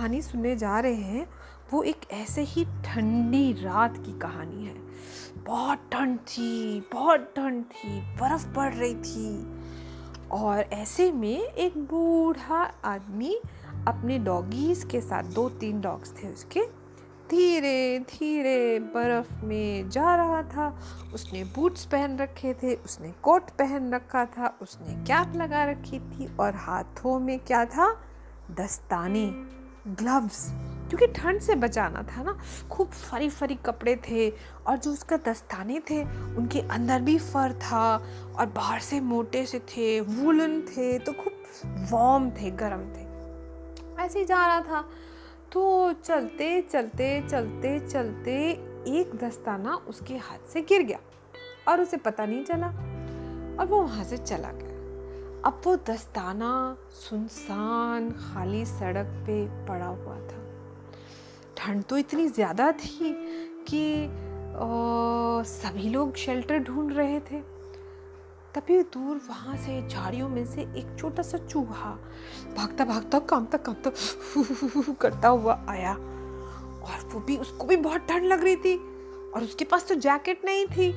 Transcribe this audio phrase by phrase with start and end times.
[0.00, 1.30] कहानी सुनने जा रहे हैं,
[1.72, 4.74] वो एक ऐसे ही ठंडी रात की कहानी है।
[5.44, 9.60] बहुत ठंड थी, बहुत ठंड थी, बर्फ़ पड़ रही थी।
[10.30, 13.40] और ऐसे में एक बूढ़ा आदमी
[13.88, 16.60] अपने डॉगीज़ के साथ दो तीन डॉग्स थे उसके,
[17.30, 20.80] धीरे धीरे बर्फ़ में जा रहा था।
[21.14, 26.36] उसने बूट्स पहन रखे थे, उसने कोट पहन रखा था, उसने कैप लगा रखी थी
[26.36, 28.00] और हाथों में क्या था?
[28.50, 30.46] दस्ताने। ग्लव्स
[30.90, 32.36] क्योंकि ठंड से बचाना था ना।
[32.70, 34.28] खूब फरी फरी कपड़े थे
[34.66, 36.02] और जो उसका दस्ताने थे,
[36.36, 37.96] उनके अंदर भी फर था
[38.38, 41.32] और बाहर से मोटे से थे, वुलन थे तो खूब
[41.92, 43.08] वार्म थे, गर्म थे।
[44.04, 44.84] ऐसे ही जा रहा था।
[45.52, 48.36] तो चलते चलते चलते चलते
[48.88, 50.98] एक दस्ताना उसके हाथ से गिर गया
[51.68, 52.66] और उसे पता नहीं चला
[53.60, 54.69] और वो वहाँ से चला गया।
[55.44, 60.38] अब वो दस्ताना सुनसान खाली सड़क पे पड़ा हुआ था।
[61.56, 63.12] ठंड तो इतनी ज़्यादा थी
[63.68, 64.04] कि
[64.50, 67.40] आ, सभी लोग शेल्टर ढूंढ रहे थे।
[68.54, 71.90] तभी दूर वहाँ से झाड़ियों में से एक छोटा सा चूहा
[72.56, 73.90] भागता भागता कामता कामता
[75.00, 78.76] करता हुआ आया। और वो भी उसको भी बहुत ठंड लग रही थी।
[79.34, 80.92] और उसके पास तो जैकेट नहीं थी।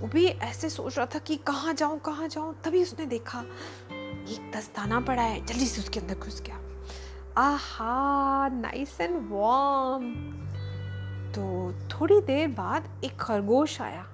[0.00, 3.40] वो भी ऐसे सोच रहा था कि कहाँ जाऊँ कहाँ जाऊँ, तभी उसने देखा
[4.28, 6.60] एक दस्ताना पड़ा है, जल्दी से उसके अंदर घुस गया।
[7.38, 10.14] आहा नाइस एंड वार्म
[11.32, 14.06] तो थोड़ी देर बाद एक खरगोश आया।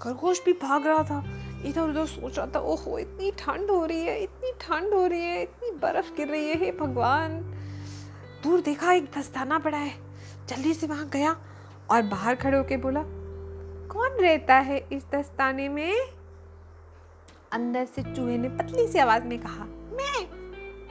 [0.00, 1.24] खरगोश भी भाग रहा था।
[1.64, 5.20] इधर उधर सोच रहा था, ओहो, इतनी ठंड हो रही है, इतनी ठंड हो रही
[5.20, 7.40] है, इतनी बर्फ़ गिर रही है, हे भगवान।
[8.42, 9.94] दूर देखा एक दस्ताना पड़ा है।
[10.48, 11.36] जल्दी से वहाँ गया
[11.90, 13.00] और बाहर खड़े होके बोला
[13.90, 16.12] कौन रहता है इस दस्ताने में?
[17.52, 20.26] अंदर से चूहे ने पतली सी आवाज़ में कहा, मैं,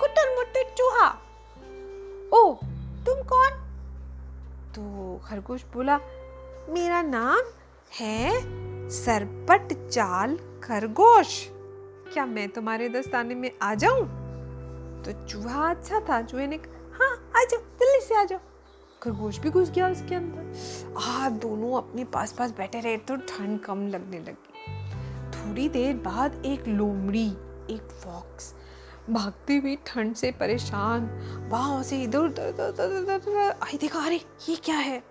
[0.00, 1.08] कुटर मुटर चूहा।
[2.32, 2.54] ओ,
[3.06, 3.50] तुम कौन?
[4.74, 6.00] तो खरगोश बोला,
[6.68, 7.40] मेरा नाम
[7.98, 8.42] है
[8.90, 11.48] सरपट चाल खरगोश।
[12.12, 14.24] क्या मैं तुम्हारे दस्ताने में आ जाऊँ?
[15.02, 16.56] तो चूहा अच्छा था, चूहे ने
[16.92, 18.38] हाँ आ जाओ, जल्दी से आ जाओ।
[19.04, 23.60] खरगोश भी घुस गया उसके अंदर। आ दोनों अपने पास पास बैठे रहे तो ठंड
[23.60, 24.54] कम लगने लगी।
[25.30, 27.28] थोड़ी देर बाद एक लोमड़ी,
[27.70, 28.54] एक फॉक्स
[29.10, 31.06] भागती हुई ठंड से परेशान,
[31.50, 35.02] वहाँ से इधर, उधर आई। देखा, अरे, ये क्या है?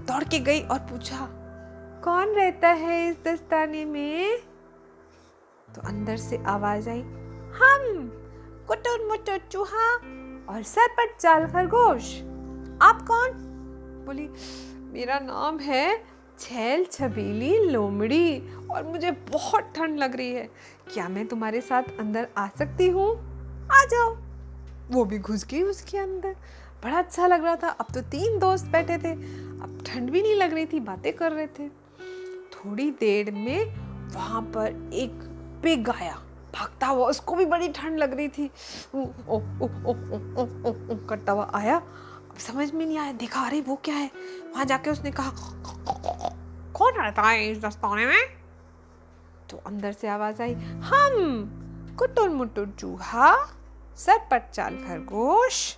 [0.00, 1.28] दौड़ के गई और पूछा,
[2.04, 4.38] कौन रहता है इस दस्ताने में?
[5.74, 7.00] तो अंदर से आवाज़ आई,
[7.52, 8.10] हम
[8.68, 9.94] कुटुर मुटुर चूहा
[10.54, 12.20] और सर पर चाल खरगोश।
[12.82, 13.28] आप कौन?
[14.06, 14.30] बोली
[14.92, 16.04] मेरा नाम है
[16.38, 20.50] छैल छबीली लोमड़ी और मुझे बहुत ठंड लग रही है।
[20.94, 23.10] क्या मैं तुम्हारे साथ अंदर आ सकती हूँ?
[23.64, 24.16] आ जाओ।
[24.90, 26.36] वो भी घुस गई उसके अंदर।
[26.84, 29.12] बड़ा अच्छा लग रहा था। अब तो तीन दोस्त बैठे थे।
[29.62, 31.68] अब ठंड भी नहीं लग रही थी बातें कर रहे थे।
[32.52, 33.76] थोड़ी देर में
[34.14, 35.12] वहाँ पर एक
[35.62, 36.22] पिग आया।
[36.54, 38.50] भागता हुआ उसको भी बड़ी ठंड लग रही थी।
[38.94, 38.98] ओ,
[39.28, 39.92] ओ, ओ, ओ,
[40.36, 41.82] ओ, ओ, करता हुआ आया।
[42.40, 44.10] समझ में नहीं आया, देखा, अरे, वो क्या है?
[44.52, 45.30] वहाँ जाके उसने कहा,
[46.72, 48.26] कौन रहता है इस दस्ताने में?
[49.50, 51.16] तो अंदर से आवाज़ आई, हम
[51.98, 53.36] कुटुर मुटुर चूहा
[53.96, 55.76] सर पर चाल खरगोश,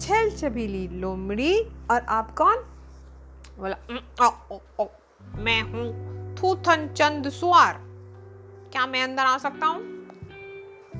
[0.00, 2.56] छेल छबीली लोमड़ी, और आप कौन?
[3.58, 3.76] बोला
[5.34, 7.74] मैं हूँ थूथन चंद सुआर।
[8.72, 9.80] क्या मैं अंदर आ सकता हूँ?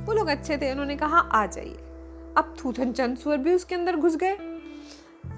[0.05, 1.77] वो लोग अच्छे थे, उन्होंने कहा, आ जाइए।
[2.39, 4.50] अब थूथन चंद सुअर भी उसके अंदर घुस गए।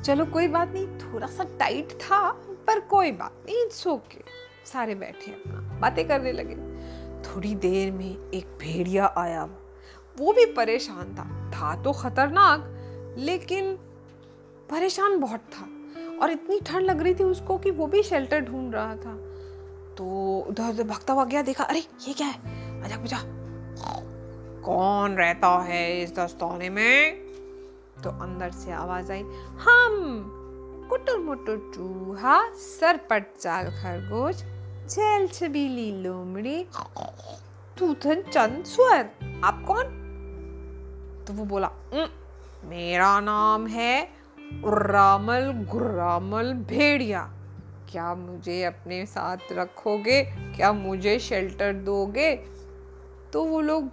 [0.04, 2.32] चलो कोई बात नहीं, थोड़ा सा टाइट था,
[2.66, 4.22] पर कोई बात नहीं इट्स ओके
[4.66, 6.54] सारे बैठे अपना, बातें करने लगे।
[7.22, 9.44] थोड़ी देर में एक भेड़िया आया।
[10.18, 12.60] वो भी परेशान था। था तो खतरनाक,
[13.18, 13.76] लेकिन
[14.70, 15.62] परेशान बहुत था।
[16.22, 19.14] और इतनी ठंड लग रही थी उसको कि वो भी शेल्टर ढूंढ रहा था।
[19.94, 22.38] तो उधर उधर भागता हुआ गया, देखा, अरे, ये क्या है?
[22.84, 23.22] आजा पूछा
[24.64, 27.21] कौन रहता है इस दस्ताने में?
[28.02, 29.22] तो अंदर से आवाज़ आई,
[29.58, 30.38] हम
[30.90, 34.42] कुटुर मुटुर चूहा सर पर चाल खरगोश,
[34.86, 36.64] झेल छबीली लोमड़ी,
[37.78, 39.10] तूथन चंद स्वर।
[39.44, 39.98] आप कौन?
[41.26, 41.70] तो वो बोला
[42.64, 44.08] मेरा नाम है
[44.64, 47.22] उर्रामल गुर्रामल भेड़िया।
[47.90, 50.22] क्या मुझे अपने साथ रखोगे?
[50.56, 52.34] क्या मुझे शेल्टर दोगे?
[53.32, 53.88] तो वो लोग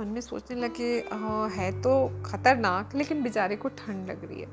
[0.00, 4.48] मन में सोचने लगे हाँ है तो खतरनाक, लेकिन बेचारे को ठंड लग रही है।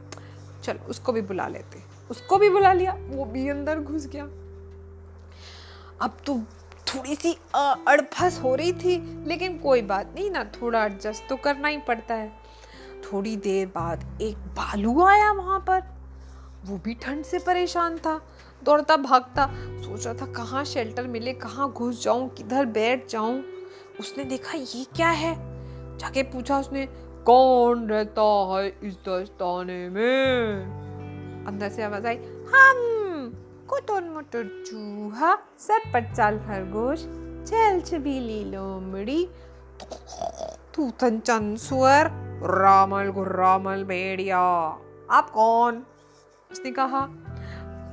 [0.64, 1.80] चलो, उसको भी बुला लेते
[2.10, 4.24] उसको भी बुला लिया, वो भी अंदर घुस गया।
[6.02, 6.38] अब तो
[6.88, 11.68] थोड़ी सी अड़फस हो रही थी, लेकिन कोई बात नहीं, ना थोड़ा एडजस्ट तो करना
[11.68, 12.32] ही पड़ता है।
[13.04, 15.82] थोड़ी देर बाद एक भालू आया वहाँ पर।
[16.66, 18.20] वो भी ठंड से परेशान था
[18.64, 19.48] दौड़ता भागता
[19.82, 23.42] सोच रहा था, कहाँ शेल्टर मिले, कहाँ घुस जाऊँ, किधर बैठ जाऊँ?
[24.02, 25.34] उसने देखा, ये क्या है?
[25.98, 26.86] जाके पूछा उसने,
[27.26, 31.46] कौन रहता है इस दस्ताने में?
[31.48, 32.16] अंदर से आवाज़ आई,
[32.54, 32.80] हम
[33.70, 37.04] कुतुन मुटुर चूहा, सर पर चाल खरगोश
[37.50, 39.26] चल छबीली लोमड़ी
[40.76, 42.10] तूतन चंसुअर
[42.44, 44.40] रामल गुर्रामल भेड़िया।
[45.12, 45.84] आप कौन?
[46.52, 47.08] उसने कहा,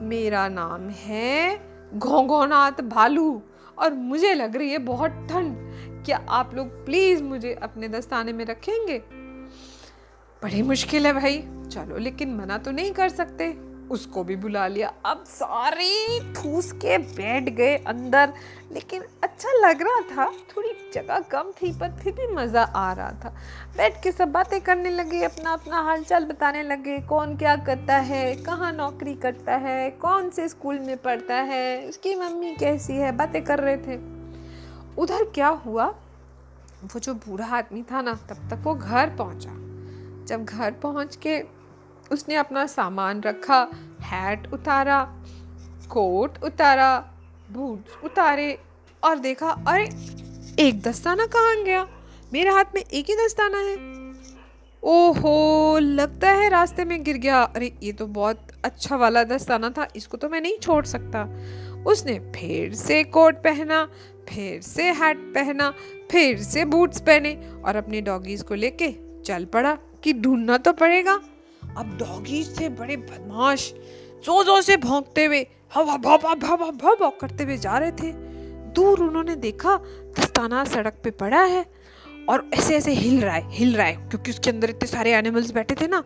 [0.03, 1.61] मेरा नाम है
[1.99, 3.43] घोंघोनाथ भालू।
[3.81, 5.57] और मुझे लग रही है बहुत ठंड।
[6.05, 8.99] क्या आप लोग प्लीज़ मुझे अपने दस्ताने में रखेंगे?
[10.43, 11.39] बड़ी मुश्किल है भाई।
[11.71, 16.99] चलो, लेकिन मना तो नहीं कर सकते। उसको भी बुला लिया। अब सारे ठूस के
[16.99, 18.33] बैठ गए अंदर,
[18.73, 23.11] लेकिन अच्छा लग रहा था। थोड़ी जगह कम थी, पर फिर भी मज़ा आ रहा
[23.11, 23.29] था।
[23.77, 28.37] बैठ के सब बातें करने लगे, अपना अपना हालचाल बताने लगे, कौन क्या करता है,
[28.37, 33.45] कहाँ नौकरी करता है, कौन से स्कूल में पढ़ता है, उसकी मम्मी कैसी है, बातें
[33.45, 33.97] कर रहे थे।
[34.99, 35.87] उधर क्या हुआ?
[36.85, 39.51] वो जो बूढ़ा आदमी था ना, तब तक वो घर पहुँचा।
[40.25, 41.58] जब घर पहुँच के
[42.13, 43.69] उसने अपना सामान रखा
[44.01, 45.15] हैट उतारा,
[45.91, 47.11] कोट उतारा
[47.51, 48.59] बूट्स उतारे
[49.05, 49.85] और देखा, अरे,
[50.63, 51.89] एक दस्ताना कहाँ गया?
[52.33, 53.99] मेरे हाथ में एक ही दस्ताना है।
[54.83, 59.89] ओहो, लगता है रास्ते में गिर गया। अरे, ये तो बहुत अच्छा वाला दस्ताना था,
[59.97, 61.29] इसको तो मैं नहीं छोड़ सकता।
[61.87, 63.85] उसने फिर से कोट पहना,
[64.29, 65.75] फिर से हैट पहना,
[66.11, 71.21] फिर से बूट्स पहने और अपने डॉगीज को लेके चल पड़ा कि ढूंढना तो पड़ेगा।
[71.79, 73.73] अब डॉगीज थे बड़े बदमाश
[74.25, 78.13] ज़ोर ज़ोर से भौंकते हुए, हवा भवा भवा भवा करते हुए जा रहे थे।
[78.75, 79.77] दूर उन्होंने देखा,
[80.19, 81.65] दस्ताना सड़क पे पड़ा है
[82.29, 85.51] और ऐसे ऐसे हिल रहा है, हिल रहा है, क्योंकि उसके अंदर इतने सारे एनिमल्स
[85.53, 86.03] बैठे थे ना।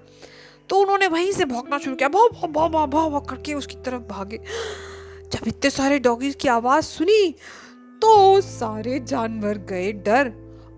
[0.70, 4.02] तो उन्होंने वहीं से भौंकना शुरू किया भाव भाव भाव भाव भाव करके उसकी तरफ़
[4.10, 4.38] भागे।
[5.32, 7.34] जब इतने सारे डॉगीज की आवाज़ सुनी
[8.02, 10.32] तो सारे जानवर गए डर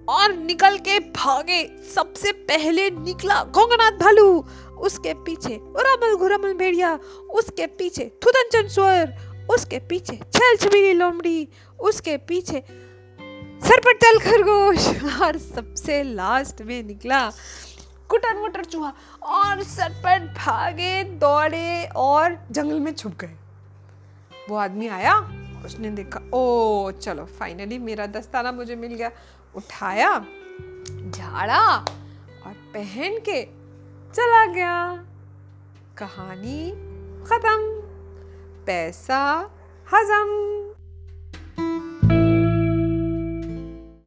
[0.08, 1.62] और निकल के भागे।
[1.94, 4.44] सबसे पहले निकला गोंगनाथ भालू
[4.84, 6.98] उसके पीछे उरामल घुरामल भेड़िया,
[7.30, 11.48] उसके पीछे थुदन स्वर उसके पीछे छल छबीली लोमड़ी,
[11.80, 12.64] उसके पीछे
[13.64, 14.88] सर पर चल खरगोश।
[15.22, 17.30] और सबसे लास्ट में निकला
[18.08, 18.92] कुटर मुटर चूहा
[19.22, 23.34] और सरपट भागे दौड़े और जंगल में छुप गए।
[24.48, 25.18] वो आदमी आया,
[25.64, 29.10] उसने देखा, ओ, चलो फाइनली मेरा दस्ताना मुझे मिल गया।
[29.56, 30.26] उठाया,
[31.10, 31.76] झाड़ा
[32.46, 33.63] और पहन के
[34.14, 35.04] चला गया।
[35.98, 36.70] कहानी
[37.26, 37.80] खत्म।
[38.66, 39.50] पैसा
[39.94, 40.73] हजम।